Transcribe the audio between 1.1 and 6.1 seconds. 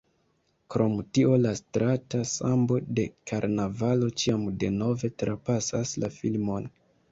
tio la strata sambo de karnavalo ĉiam denove trapasas